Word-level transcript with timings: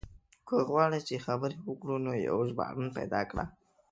که 0.47 0.55
غواړې 0.69 0.99
چې 1.07 1.23
خبرې 1.25 1.57
وکړو 1.67 1.95
نو 2.05 2.11
يو 2.27 2.35
ژباړن 2.49 2.87
پيدا 2.97 3.21
کړه. 3.31 3.45